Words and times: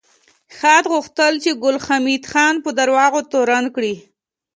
خاد 0.57 0.83
غوښتل 0.93 1.33
چې 1.43 1.51
ګل 1.63 1.77
حمید 1.85 2.23
خان 2.31 2.55
په 2.63 2.69
دروغو 2.79 3.21
تورن 3.31 3.65
کړي 3.75 3.95